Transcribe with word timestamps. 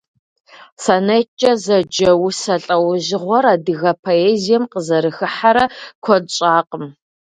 СонеткӀэ 0.83 1.51
зэджэ 1.63 2.11
усэ 2.27 2.55
лӀэужьыгъуэр 2.63 3.45
адыгэ 3.53 3.91
поэзием 4.03 4.63
къызэрыхыхьэрэ 4.71 5.65
куэд 6.03 6.25
щӀакъым. 6.35 6.85